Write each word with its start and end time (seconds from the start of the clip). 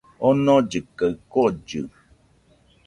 Omollɨ 0.27 0.77
kaɨ 0.97 1.11
kollɨ 1.31 1.81